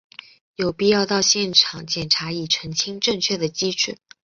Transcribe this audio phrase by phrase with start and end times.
[0.55, 3.99] 有必要到现场检查以澄清正确的机制。